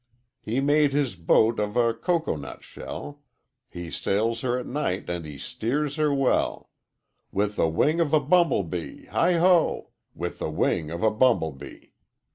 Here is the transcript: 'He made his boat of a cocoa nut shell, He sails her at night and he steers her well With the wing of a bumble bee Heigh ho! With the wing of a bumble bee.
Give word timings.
'He 0.41 0.59
made 0.61 0.93
his 0.93 1.15
boat 1.15 1.59
of 1.59 1.77
a 1.77 1.93
cocoa 1.93 2.35
nut 2.35 2.63
shell, 2.63 3.21
He 3.69 3.91
sails 3.91 4.41
her 4.41 4.57
at 4.57 4.65
night 4.65 5.07
and 5.11 5.23
he 5.27 5.37
steers 5.37 5.97
her 5.97 6.11
well 6.11 6.71
With 7.31 7.55
the 7.55 7.69
wing 7.69 7.99
of 7.99 8.11
a 8.11 8.19
bumble 8.19 8.63
bee 8.63 9.05
Heigh 9.05 9.33
ho! 9.37 9.91
With 10.15 10.39
the 10.39 10.49
wing 10.49 10.89
of 10.89 11.03
a 11.03 11.11
bumble 11.11 11.51
bee. 11.51 11.93